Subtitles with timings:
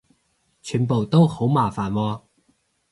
[0.63, 2.21] 全部都好麻煩喎